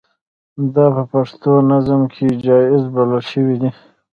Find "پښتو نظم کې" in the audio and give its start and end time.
1.11-2.27